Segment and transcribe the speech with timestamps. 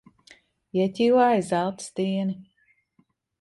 [0.79, 2.35] Ieķīlāja zelta stieni.